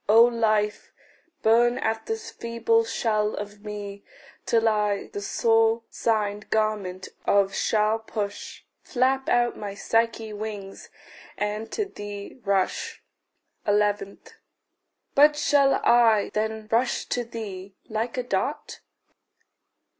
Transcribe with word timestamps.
O 0.09 0.23
Life, 0.23 0.91
burn 1.43 1.77
at 1.77 2.07
this 2.07 2.31
feeble 2.31 2.83
shell 2.85 3.35
of 3.35 3.63
me, 3.63 4.03
Till 4.47 4.67
I 4.67 5.11
the 5.13 5.21
sore 5.21 5.83
singed 5.91 6.49
garment 6.49 7.09
off 7.27 7.53
shall 7.53 7.99
push, 7.99 8.63
Flap 8.81 9.29
out 9.29 9.55
my 9.57 9.75
Psyche 9.75 10.33
wings, 10.33 10.89
and 11.37 11.71
to 11.73 11.85
thee 11.85 12.39
rush. 12.43 13.03
11. 13.67 14.21
But 15.13 15.35
shall 15.35 15.75
I 15.85 16.31
then 16.33 16.67
rush 16.71 17.05
to 17.09 17.23
thee 17.23 17.75
like 17.87 18.17
a 18.17 18.23
dart? 18.23 18.81